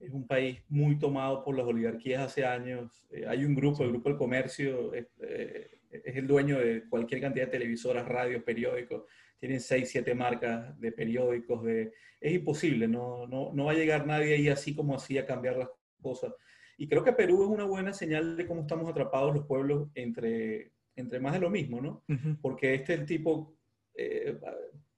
[0.00, 3.06] es un país muy tomado por las oligarquías hace años.
[3.12, 7.20] Eh, hay un grupo, el Grupo del Comercio, es, eh, es, el dueño de cualquier
[7.20, 9.04] cantidad de televisoras, radios, periódicos.
[9.38, 11.62] Tienen seis, siete marcas de periódicos.
[11.62, 15.24] De, es imposible, no, no, no va a llegar nadie ahí así como así a
[15.24, 15.68] cambiar las
[16.02, 16.34] cosas.
[16.76, 20.72] Y creo que Perú es una buena señal de cómo estamos atrapados los pueblos entre,
[21.00, 22.04] entre más de lo mismo, ¿no?
[22.40, 23.56] Porque este el tipo,
[23.94, 24.38] eh,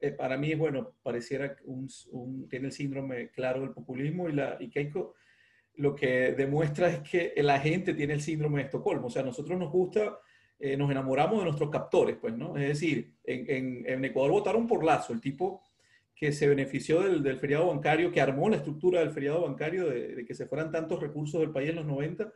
[0.01, 1.89] eh, para mí, bueno, pareciera un,
[2.49, 5.15] tiene el síndrome claro del populismo y, la, y Keiko
[5.77, 9.07] lo que demuestra es que la gente tiene el síndrome de Estocolmo.
[9.07, 10.19] O sea, a nosotros nos gusta,
[10.59, 12.57] eh, nos enamoramos de nuestros captores, pues, ¿no?
[12.57, 15.63] Es decir, en, en, Ecuador votaron por Lazo, el tipo
[16.15, 20.15] que se benefició del, del, feriado bancario, que armó la estructura del feriado bancario, de,
[20.15, 22.33] de, que se fueran tantos recursos del país en los 90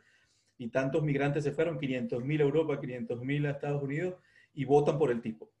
[0.57, 4.15] y tantos migrantes se fueron, 500.000 a Europa, 500.000 a Estados Unidos,
[4.53, 5.51] y votan por el tipo.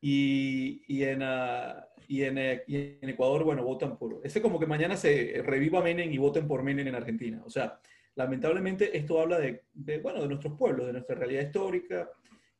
[0.00, 4.20] Y, y, en, uh, y, en, eh, y, en, Ecuador, bueno, votan por...
[4.22, 7.42] Ese como que mañana se reviva Menem y voten por Menem en Argentina.
[7.44, 7.80] O sea,
[8.14, 12.08] lamentablemente esto habla de, de, bueno, de nuestros pueblos, de nuestra realidad histórica,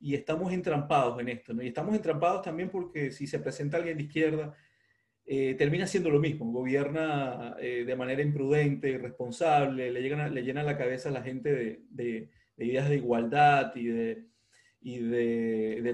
[0.00, 1.62] y estamos entrampados en esto, ¿no?
[1.62, 4.54] Y estamos entrampados también porque si se presenta alguien de izquierda,
[5.26, 10.62] eh, termina siendo lo mismo, gobierna eh, de manera imprudente, irresponsable, le, llegan le llena
[10.62, 14.26] la cabeza a la gente de, de, de ideas de igualdad y de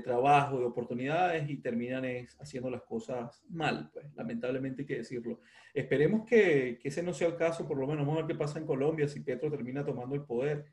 [0.02, 2.04] trabajo, de oportunidades y terminan
[2.40, 5.40] haciendo las cosas mal, pues lamentablemente hay que decirlo.
[5.72, 8.38] Esperemos que, que, ese no sea el caso, por lo menos vamos a ver qué
[8.38, 10.66] pasa en Colombia si Petro termina tomando el poder.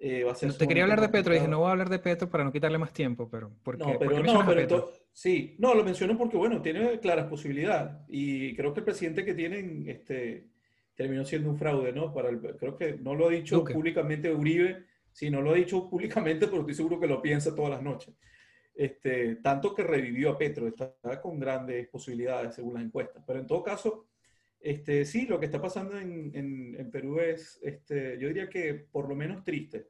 [0.00, 1.98] Eh, va a ser te quería hablar de Petro, dije no voy a hablar de
[1.98, 5.82] Petro para no quitarle más tiempo, pero ¿por No, pero, no, pero sí, no, lo
[5.82, 10.46] menciono porque bueno, tiene claras posibilidades y creo que el presidente que tienen este,
[10.94, 12.14] terminó siendo un fraude, ¿no?
[12.14, 14.86] Para el, creo que no lo ha dicho públicamente Uribe,
[15.18, 18.14] Sí, no lo he dicho públicamente, pero estoy seguro que lo piensa todas las noches.
[18.72, 23.24] Este, tanto que revivió a Petro, está con grandes posibilidades según las encuestas.
[23.26, 24.06] Pero en todo caso,
[24.60, 29.08] este, sí, lo que está pasando en, en, Perú es, este, yo diría que por
[29.08, 29.88] lo menos triste.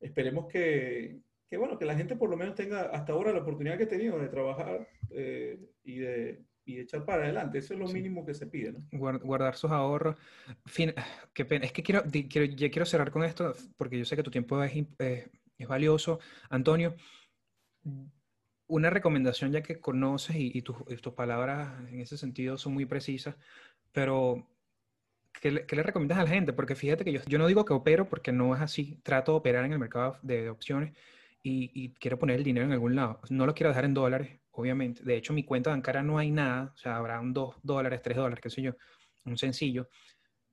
[0.00, 3.76] Esperemos que, que, bueno, que la gente por lo menos tenga hasta ahora la oportunidad
[3.78, 7.58] que ha tenido de trabajar eh, y de y echar para adelante.
[7.58, 8.84] Eso es lo mínimo que se pide, ¿no?
[8.92, 10.16] Guardar sus ahorros.
[10.66, 10.92] Fin,
[11.32, 11.64] qué pena.
[11.64, 14.62] Es que quiero, quiero, ya quiero cerrar con esto porque yo sé que tu tiempo
[14.62, 16.18] es, es, valioso.
[16.50, 16.96] Antonio,
[18.68, 20.76] una recomendación ya que conoces y, tus,
[21.14, 23.36] palabras en ese sentido son muy precisas,
[23.92, 24.48] pero
[25.40, 26.52] ¿qué le, recomiendas a la gente?
[26.52, 29.00] Porque fíjate que yo, no digo que opero porque no es así.
[29.02, 30.94] Trato de operar en el mercado de opciones
[31.42, 33.20] y, quiero poner el dinero en algún lado.
[33.30, 35.02] No lo quiero dejar en dólares obviamente.
[35.04, 38.16] De hecho, mi cuenta bancaria no hay nada, o sea, habrá un 2 dólares, 3
[38.16, 38.72] dólares, qué sé yo,
[39.24, 39.88] un sencillo,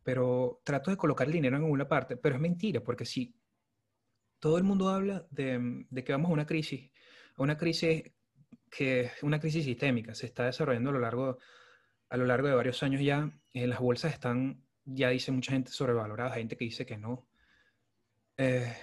[0.04, 3.34] pero trato de colocar el dinero en alguna parte, pero es mentira, porque si
[4.39, 6.91] todo el mundo habla de, de que vamos a una crisis,
[7.37, 8.03] una crisis
[8.69, 11.37] que una crisis sistémica, se está desarrollando a lo largo,
[12.09, 15.71] a lo largo de varios años ya, eh, las bolsas están, ya dice mucha gente
[15.71, 17.27] sobrevaloradas, gente que dice que no,
[18.37, 18.73] eh,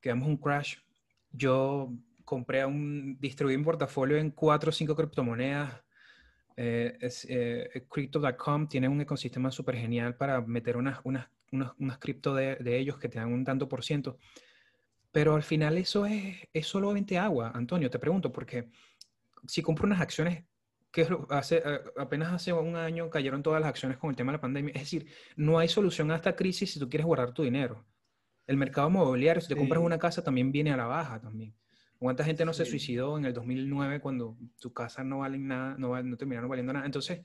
[0.00, 0.76] que a un crash.
[1.30, 1.92] Yo
[2.24, 5.82] compré un, distribuí un portafolio en cuatro o cinco criptomonedas.
[6.56, 6.96] Eh,
[7.28, 12.78] eh, Crypto.com tiene un ecosistema súper genial para meter unas, unas, unas, cripto de, de,
[12.78, 14.18] ellos que te dan un tanto por ciento.
[15.14, 18.68] Pero al final eso es, es solamente agua, Antonio, te pregunto, porque
[19.46, 20.42] si compro unas acciones
[20.90, 21.62] que hace,
[21.96, 24.72] apenas hace un año cayeron todas las acciones con el tema de la pandemia.
[24.74, 27.86] Es decir, no hay solución a esta crisis si tú quieres guardar tu dinero.
[28.48, 31.54] El mercado mobiliario, si te compras una casa, también viene a la baja también.
[31.96, 36.02] ¿Cuánta gente no se suicidó en el 2009 cuando su casa no vale nada, no,
[36.02, 36.86] no terminaron valiendo nada?
[36.86, 37.24] Entonces,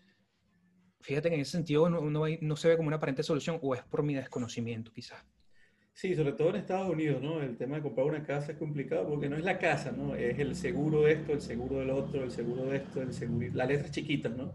[1.01, 3.81] fíjate que en ese sentido no, no, se ve como una aparente solución o es
[3.81, 5.25] por mi desconocimiento quizás.
[5.99, 7.41] Sí, sobre todo en Estados Unidos, ¿no?
[7.41, 10.15] El tema de comprar una casa es complicado porque no es la casa, ¿no?
[10.15, 13.45] Es el seguro de esto, el seguro del otro, el seguro de esto, el seguro...
[13.53, 14.53] Las letras chiquitas, ¿no?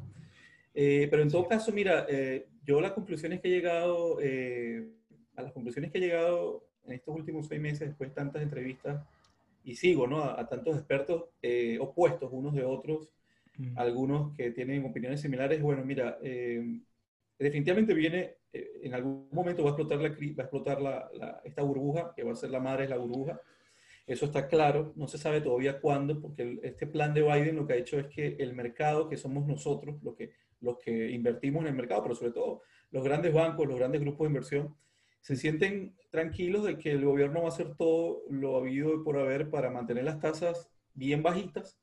[0.73, 4.89] Eh, pero en todo caso, mira, eh, yo las conclusiones que he llegado, eh,
[5.37, 9.05] a las conclusiones que he llegado en estos últimos seis meses, después de tantas entrevistas
[9.65, 10.25] y sigo ¿no?
[10.25, 13.11] a, tantos expertos eh, opuestos unos de otros,
[13.59, 13.79] mm.
[13.79, 15.61] algunos que tienen opiniones similares.
[15.61, 16.81] Bueno, mira, eh,
[17.39, 18.31] definitivamente viene,
[18.83, 22.33] en algún momento va a explotar, la, va a explotar la, esta burbuja, que va
[22.33, 23.41] a ser la madre de la burbuja.
[24.07, 27.73] Eso está claro, no se sabe todavía cuándo, porque este plan de Biden lo que
[27.73, 31.69] ha hecho es que el mercado, que somos nosotros, los que, los que invertimos en
[31.69, 34.77] el mercado, pero sobre todo los grandes bancos, los grandes grupos de inversión,
[35.21, 39.49] se sienten tranquilos de que el gobierno va a hacer todo lo habido por haber
[39.49, 41.79] para mantener las tasas bien bajitas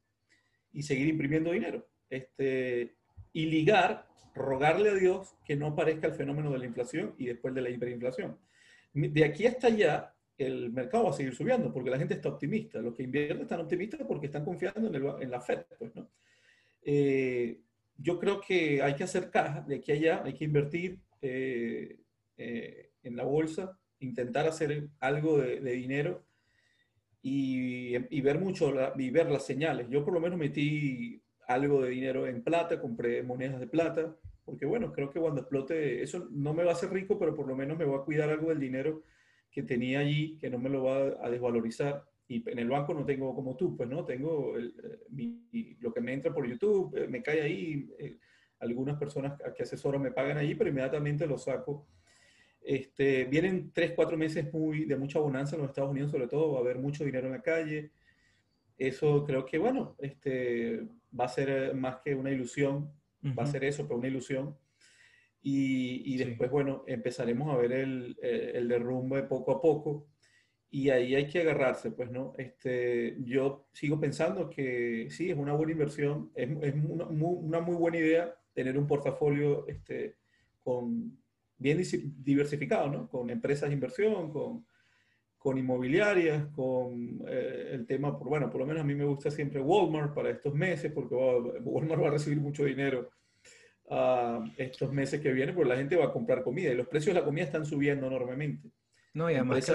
[0.71, 1.87] y seguir imprimiendo dinero.
[2.07, 2.95] Este,
[3.33, 7.53] y ligar, rogarle a Dios que no aparezca el fenómeno de la inflación y después
[7.53, 8.37] de la hiperinflación.
[8.93, 12.79] De aquí hasta allá, el mercado va a seguir subiendo porque la gente está optimista.
[12.79, 15.65] Los que invierten están optimistas porque están confiando en, la Fed.
[15.77, 16.09] Pues, ¿no?
[16.83, 17.61] Eh,
[17.97, 20.99] yo creo que hay que hacer caja de aquí a allá, hay que invertir.
[21.21, 22.01] Eh,
[22.43, 26.25] eh, en la bolsa, intentar hacer algo de, dinero
[27.21, 29.87] y, ver mucho y ver las señales.
[29.89, 31.21] Yo por lo menos metí
[31.53, 36.01] algo de dinero en plata, compré monedas de plata, porque bueno, creo que cuando explote,
[36.01, 38.29] eso no me va a hacer rico, pero por lo menos me va a cuidar
[38.29, 39.03] algo del dinero
[39.51, 42.03] que tenía allí, que no me lo va a desvalorizar.
[42.27, 44.71] Y en el banco no tengo como tú, pues no, tengo eh,
[45.79, 48.17] lo que me entra por YouTube, eh, me cae ahí, eh,
[48.59, 51.87] algunas personas que asesoran me pagan allí, pero inmediatamente lo saco
[52.63, 56.53] este, vienen tres, cuatro meses muy, de mucha bonanza en los Estados Unidos, sobre todo,
[56.53, 57.91] va a haber mucho dinero en la calle.
[58.81, 62.91] Eso creo que, bueno, este, va a ser más que una ilusión,
[63.37, 64.57] va a ser eso, pero una ilusión.
[65.43, 70.07] Y, y después, bueno, empezaremos a ver el, eh, el, derrumbe poco a poco.
[70.71, 72.33] Y ahí hay que agarrarse, pues, ¿no?
[72.39, 77.59] Este, yo sigo pensando que sí, es una buena inversión, es, es una, muy, una,
[77.59, 80.15] muy, buena idea tener un portafolio este,
[80.63, 81.19] con,
[81.57, 81.83] bien
[82.23, 83.07] diversificado, ¿no?
[83.07, 84.65] Con empresas de inversión, con,
[85.41, 89.31] con inmobiliarias, con eh, el tema, por, bueno, por lo menos a mí me gusta
[89.31, 93.09] siempre Walmart para estos meses, porque Walmart va a recibir mucho dinero
[93.85, 97.15] uh, estos meses que vienen, porque la gente va a comprar comida y los precios
[97.15, 98.69] de la comida están subiendo enormemente.
[99.15, 99.67] No, y además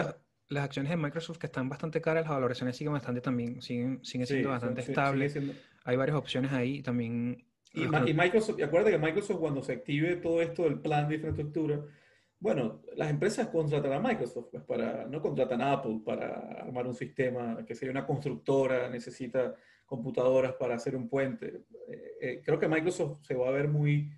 [0.48, 4.29] las acciones de Microsoft que están bastante caras, las valoraciones siguen bastante también, siguen, siguen
[4.29, 5.37] siendo bastante estables.
[5.85, 10.40] Hay varias opciones ahí también y, Microsoft, y acuérdate que Microsoft cuando se active todo
[10.40, 11.85] esto del plan de infraestructura,
[12.38, 16.29] bueno, las empresas contratan a Microsoft, pues para, no contratan a Apple para
[16.61, 19.55] armar un sistema, que sea una constructora, necesita
[19.87, 21.64] computadoras para hacer un puente.
[21.88, 24.11] Eh, eh, creo que Microsoft se va a ver muy,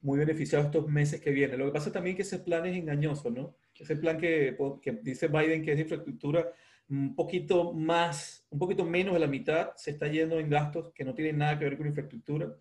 [0.00, 1.58] muy beneficiado estos meses que vienen.
[1.58, 3.56] Lo que pasa también es que ese plan es engañoso, ¿no?
[3.78, 6.50] Ese plan que, que dice Biden que es de infraestructura,
[6.88, 11.04] un poquito más, un poquito menos de la mitad se está yendo en gastos que
[11.04, 12.56] no tienen nada que ver con infraestructura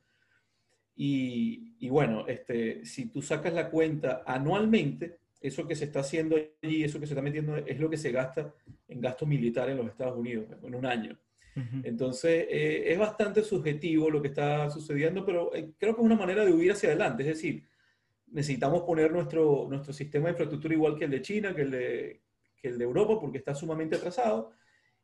[0.95, 6.83] y, bueno, este, si tú sacas la cuenta anualmente, eso que se está haciendo allí,
[6.83, 8.53] eso que se está metiendo, es lo que se gasta
[8.87, 11.17] en gasto militar en los Estados Unidos en un año.
[11.83, 16.17] Entonces, eh, es bastante subjetivo lo que está sucediendo, pero eh, creo que es una
[16.17, 17.23] manera de huir hacia adelante.
[17.23, 17.65] Es decir,
[18.27, 22.21] necesitamos poner nuestro, nuestro sistema de infraestructura igual que el de China, que el de,
[22.57, 24.51] que el de Europa, porque está sumamente atrasado.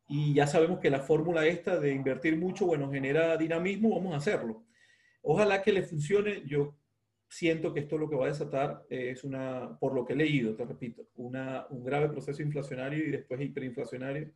[0.10, 4.18] Y ya sabemos que la fórmula esta de invertir mucho, bueno, genera dinamismo, vamos a
[4.18, 4.66] hacerlo.
[5.22, 6.44] Ojalá que le funcione.
[6.46, 6.76] Yo
[7.28, 10.56] siento que esto lo que va a desatar es una, por lo que he leído,
[10.56, 14.32] te repito, una, un grave proceso inflacionario y después hiperinflacionario.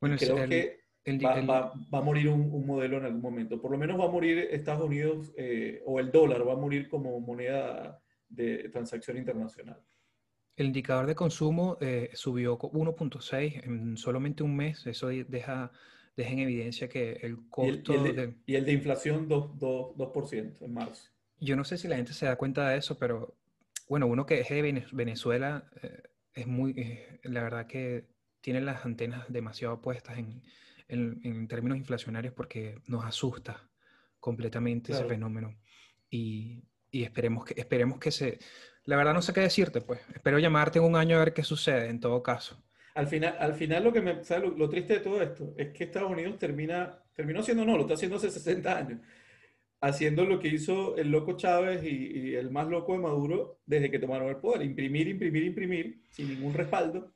[0.00, 3.60] Bueno, creo que va, a morir un, modelo en algún momento.
[3.60, 6.88] Por lo menos va a morir Estados Unidos eh, o el dólar va a morir
[6.88, 9.82] como moneda de transacción internacional.
[10.56, 14.86] El indicador de consumo eh, subió 1.6 en solamente un mes.
[14.86, 15.70] Eso deja
[16.16, 17.92] deja en evidencia que el costo...
[17.92, 21.10] Y el, de, y el de, inflación 2%, en marzo.
[21.38, 23.36] Yo no sé si la gente se da cuenta de eso, pero
[23.88, 26.02] bueno, uno que es de Venezuela eh,
[26.34, 26.72] es muy...
[26.76, 28.06] Eh, la verdad que
[28.40, 30.42] tiene las antenas demasiado puestas en,
[30.88, 33.68] en, términos inflacionarios porque nos asusta
[34.18, 35.56] completamente ese fenómeno.
[36.10, 38.38] Y, y, esperemos, que, esperemos que se...
[38.84, 40.00] La verdad no sé qué decirte, pues.
[40.14, 42.62] Espero llamarte en un año a ver qué sucede, en todo caso.
[42.94, 44.14] Al final, al final lo que me,
[44.56, 47.94] Lo, triste de todo esto es que Estados Unidos termina, terminó siendo, no, lo está
[47.94, 49.00] haciendo hace 60 años,
[49.80, 53.98] haciendo lo que hizo el loco Chávez y, el más loco de Maduro desde que
[53.98, 57.12] tomaron el poder, imprimir, imprimir, imprimir, sin ningún respaldo.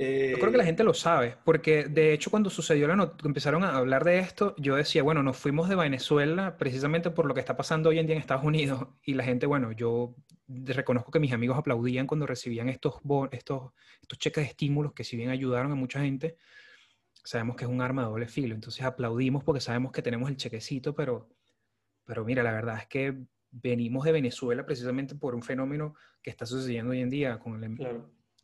[0.00, 3.64] Yo creo que la gente lo sabe, porque de hecho cuando sucedió la not empezaron
[3.64, 7.40] a hablar de esto, yo decía, bueno, nos fuimos de Venezuela precisamente por lo que
[7.40, 10.14] está pasando hoy en día en Estados Unidos, y la gente, bueno, yo
[10.48, 12.94] reconozco que mis amigos aplaudían cuando recibían estos,
[13.32, 16.38] estos, estos cheques de estímulos que si bien ayudaron a mucha gente,
[17.22, 18.54] sabemos que es un arma de doble filo.
[18.54, 21.28] Entonces aplaudimos porque sabemos que tenemos el chequecito, pero,
[22.04, 23.18] pero mira, la verdad es que
[23.50, 27.60] venimos de Venezuela precisamente por un fenómeno que está sucediendo hoy en día con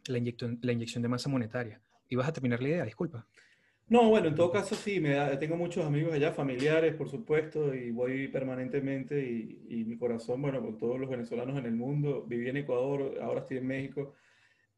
[0.09, 1.81] la, inyección, la inyección de masa monetaria.
[2.09, 2.85] ¿Ibas a terminar la idea?
[2.85, 3.27] Disculpa.
[3.89, 7.93] No, bueno, en todo caso sí, me tengo muchos amigos allá, familiares, por supuesto, y
[7.93, 12.25] voy permanentemente y, mi corazón, bueno, con todos los venezolanos en el mundo.
[12.27, 14.15] Viví en Ecuador, ahora estoy en México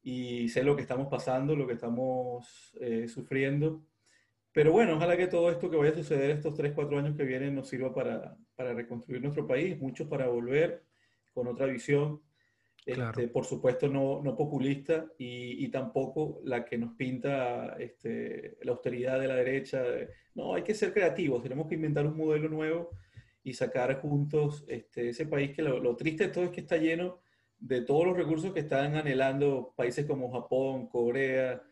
[0.03, 3.83] y sé lo que estamos pasando, lo que estamos eh, sufriendo.
[4.53, 7.24] Pero bueno, ojalá que todo esto que vaya a suceder estos 3, 4 años que
[7.24, 10.85] vienen nos sirva para, para reconstruir nuestro país, muchos para volver
[11.33, 12.20] con otra visión.
[12.89, 18.72] Este, por supuesto no, no populista y, y, tampoco la que nos pinta este, la
[18.72, 19.84] austeridad de la derecha.
[20.34, 22.89] No, hay que ser creativos, tenemos que inventar un modelo nuevo
[23.43, 26.78] y sacar juntos este, ese país que lo, lo, triste de todo es que está
[26.78, 27.20] lleno
[27.59, 31.62] de todos los recursos que están anhelando países como Japón, Corea,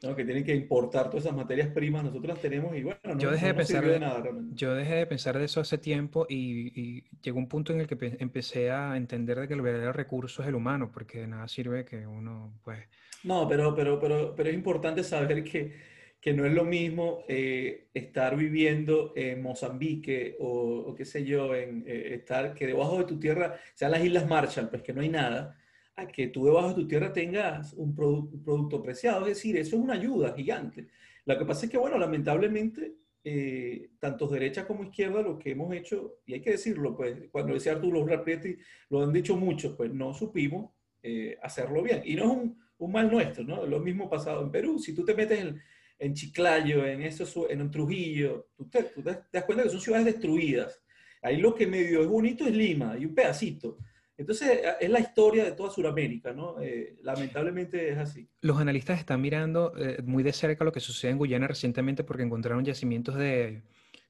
[0.00, 3.30] que tienen que importar todas esas materias primas, nosotros las tenemos y bueno, no, yo
[3.30, 4.22] dejé de pensar de, nada
[4.52, 7.96] Yo dejé de pensar de eso hace tiempo y, llegó un punto en el que
[8.18, 11.84] empecé a entender de que el verdadero recurso es el humano, porque de nada sirve
[11.84, 12.78] que uno, pues...
[13.24, 15.72] No, pero, pero, pero, pero es importante saber que,
[16.20, 21.84] que no es lo mismo eh, estar viviendo en Mozambique o, qué sé yo, en
[21.86, 25.08] eh, estar que debajo de tu tierra sean las Islas Marshall, pues que no hay
[25.08, 25.56] nada
[25.96, 29.22] a que tú debajo de tu tierra tengas un, producto preciado.
[29.22, 30.88] Es decir, eso es una ayuda gigante.
[31.24, 32.94] Lo que pasa es que, bueno, lamentablemente,
[33.24, 37.54] eh, tanto derecha como izquierda, lo que hemos hecho, y hay que decirlo, pues cuando
[37.54, 38.56] decía Arturo Raprietti,
[38.90, 40.70] lo han dicho muchos, pues no supimos
[41.02, 42.02] eh, hacerlo bien.
[42.04, 43.66] Y no es un, un, mal nuestro, ¿no?
[43.66, 44.78] Lo mismo pasado en Perú.
[44.78, 45.60] Si tú te metes en,
[45.98, 50.06] en Chiclayo, en, eso, en Trujillo, tú te, tú te das cuenta que son ciudades
[50.06, 50.82] destruidas.
[51.22, 53.78] Ahí lo que medio es bonito es Lima y un pedacito.
[54.18, 56.60] Entonces, eh, es la historia de toda Sudamérica, ¿no?
[56.60, 58.28] Eh, lamentablemente es así.
[58.40, 62.22] Los analistas están mirando eh, muy de cerca lo que sucede en Guyana recientemente porque
[62.22, 63.62] encontraron yacimientos de,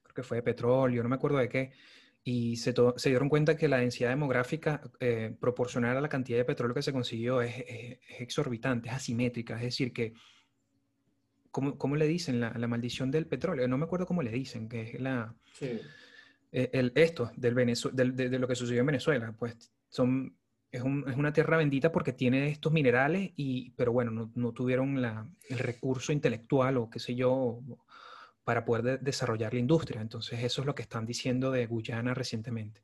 [0.03, 1.71] creo que fue de petróleo, no me acuerdo de qué,
[2.23, 4.81] y se, se dieron cuenta que la densidad demográfica
[5.39, 7.63] proporcional a la cantidad de petróleo que se consiguió es,
[8.19, 10.13] exorbitante, es asimétrica, es decir, que,
[11.51, 12.41] ¿cómo, cómo le dicen?
[12.41, 15.33] La, la, maldición del petróleo, no me acuerdo cómo le dicen, que es la...
[15.53, 15.79] Sí.
[16.51, 17.53] El, esto del
[17.93, 20.37] del, de, de, lo que sucedió en Venezuela, pues son,
[20.71, 24.97] es, una tierra bendita porque tiene estos minerales, y, pero bueno, no, tuvieron
[25.49, 27.61] el recurso intelectual o qué sé yo
[28.43, 30.01] para poder desarrollar la industria.
[30.01, 32.81] Entonces eso es lo que están diciendo de Guyana recientemente.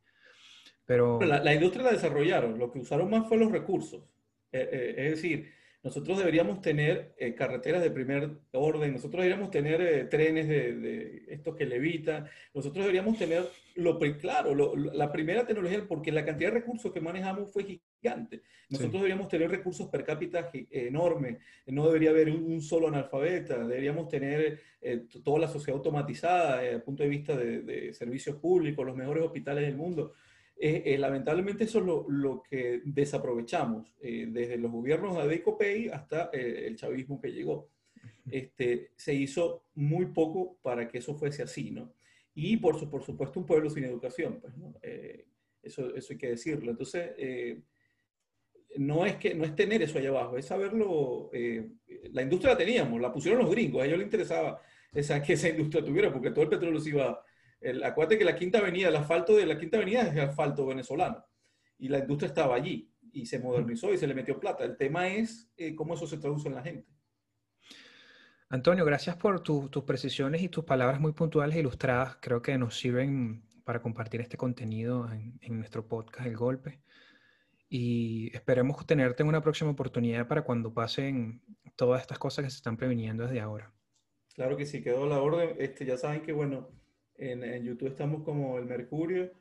[0.85, 1.21] Pero...
[1.21, 4.03] La, industria la desarrollaron, lo que usaron más fue los recursos.
[4.51, 5.51] Eh, eh, es decir,
[5.83, 11.25] nosotros deberíamos tener eh, carreteras de primer orden, nosotros deberíamos tener eh, trenes de, de,
[11.27, 13.43] estos que levitan, nosotros deberíamos tener,
[13.75, 18.43] lo claro, la primera tecnología, porque la cantidad de recursos que manejamos fue gigante.
[18.69, 24.61] Nosotros deberíamos tener recursos per cápita enormes, no debería haber un, solo analfabeta, deberíamos tener
[24.81, 28.95] eh, toda la sociedad automatizada desde el punto de vista de, de servicios públicos, los
[28.95, 30.13] mejores hospitales del mundo.
[30.65, 35.57] Eh, eh, lamentablemente eso es lo, lo que desaprovechamos, eh, desde los gobiernos de Adeco
[35.57, 37.69] Pay hasta el chavismo que llegó.
[38.31, 41.91] Este, se hizo muy poco para que eso fuese así, ¿no?
[42.33, 44.73] Y por, su, por supuesto un pueblo sin educación, pues, ¿no?
[45.61, 46.71] eso, eso hay que decirlo.
[46.71, 47.11] Entonces,
[48.77, 51.29] no, es que, no es tener eso allá abajo, es saberlo.
[52.13, 54.61] la industria la teníamos, la pusieron los gringos, a ellos les interesaba
[54.93, 57.21] esa, que esa industria tuviera, porque todo el petróleo se iba
[57.63, 61.25] el, acuérdate que la Quinta Avenida, el asfalto de la Quinta Avenida es asfalto venezolano
[61.77, 64.63] y la industria estaba allí y se modernizó y se le metió plata.
[64.63, 66.87] El tema es eh, cómo eso se traduce en la gente.
[68.49, 72.17] Antonio, gracias por tus precisiones y tus palabras muy puntuales e ilustradas.
[72.21, 76.81] Creo que nos sirven para compartir este contenido en, en nuestro podcast El Golpe.
[77.67, 81.41] Y esperemos tenerte en una próxima oportunidad para cuando pasen
[81.75, 83.73] todas estas cosas que se están previniendo desde ahora.
[84.35, 85.55] Claro que sí, quedó la orden.
[85.57, 86.69] Este, ya saben que, bueno,
[87.15, 89.31] en, YouTube estamos como El Mercurio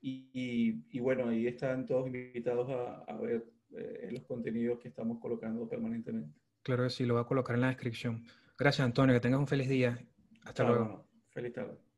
[0.00, 3.44] y, y, bueno, ahí están todos invitados a, a ver
[3.76, 6.38] eh, los contenidos que estamos colocando permanentemente.
[6.62, 8.24] Claro que sí, lo voy a colocar en la descripción.
[8.58, 9.14] Gracias, Antonio.
[9.14, 9.98] Que tengas un feliz día.
[10.44, 11.06] Hasta luego.
[11.30, 11.91] Feliz tarde.